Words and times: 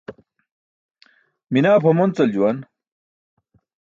Minaa 1.51 1.81
pʰamoncal 1.83 2.29
juwan. 2.33 2.57